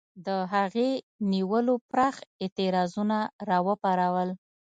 د 0.25 0.27
هغې 0.53 0.89
نیولو 1.31 1.75
پراخ 1.89 2.15
اعتراضونه 2.43 3.17
را 3.47 3.57
وپارول. 3.67 4.29